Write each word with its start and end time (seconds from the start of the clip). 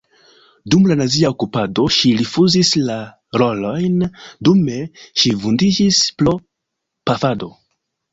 Dum 0.73 0.85
la 0.91 0.95
nazia 0.99 1.29
okupado 1.33 1.83
ŝi 1.97 2.13
rifuzis 2.21 2.71
la 2.87 2.95
rolojn, 3.41 3.99
dume 4.49 4.79
ŝi 5.03 5.33
vundiĝis 5.45 6.01
pro 6.23 6.35
pafado. 7.11 7.51